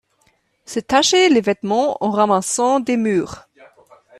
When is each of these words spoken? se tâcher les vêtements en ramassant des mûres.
se 0.65 0.79
tâcher 0.79 1.29
les 1.29 1.41
vêtements 1.41 2.03
en 2.03 2.09
ramassant 2.09 2.79
des 2.79 2.97
mûres. 2.97 3.47